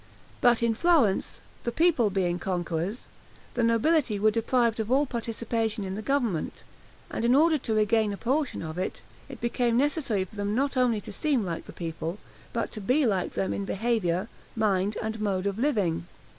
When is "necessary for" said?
9.77-10.35